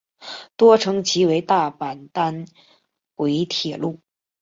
[0.57, 2.45] 多称其为大阪单
[3.13, 3.99] 轨铁路。